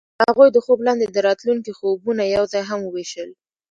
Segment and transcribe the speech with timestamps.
[0.23, 3.29] هغوی د خوب لاندې د راتلونکي خوبونه یوځای هم وویشل.